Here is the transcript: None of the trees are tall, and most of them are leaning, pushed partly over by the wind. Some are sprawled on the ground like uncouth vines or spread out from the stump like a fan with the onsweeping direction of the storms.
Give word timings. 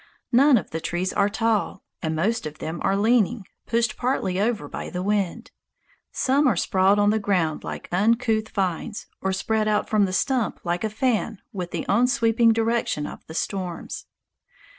None 0.31 0.57
of 0.57 0.71
the 0.71 0.81
trees 0.81 1.13
are 1.13 1.29
tall, 1.29 1.83
and 2.01 2.15
most 2.15 2.47
of 2.47 2.57
them 2.57 2.79
are 2.81 2.97
leaning, 2.97 3.45
pushed 3.67 3.97
partly 3.97 4.39
over 4.39 4.67
by 4.67 4.89
the 4.89 5.03
wind. 5.03 5.51
Some 6.11 6.47
are 6.47 6.55
sprawled 6.55 6.97
on 6.97 7.11
the 7.11 7.19
ground 7.19 7.63
like 7.63 7.87
uncouth 7.91 8.49
vines 8.49 9.05
or 9.21 9.31
spread 9.31 9.67
out 9.67 9.87
from 9.91 10.05
the 10.05 10.11
stump 10.13 10.59
like 10.63 10.83
a 10.83 10.89
fan 10.89 11.37
with 11.53 11.69
the 11.69 11.85
onsweeping 11.87 12.51
direction 12.51 13.05
of 13.05 13.23
the 13.27 13.35
storms. 13.35 14.07